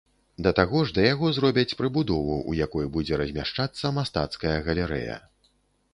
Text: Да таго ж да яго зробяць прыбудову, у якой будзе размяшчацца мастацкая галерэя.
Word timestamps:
Да 0.45 0.51
таго 0.59 0.79
ж 0.91 0.95
да 0.97 1.03
яго 1.13 1.27
зробяць 1.39 1.75
прыбудову, 1.83 2.39
у 2.53 2.57
якой 2.61 2.89
будзе 2.97 3.21
размяшчацца 3.23 3.95
мастацкая 3.99 4.57
галерэя. 4.69 5.25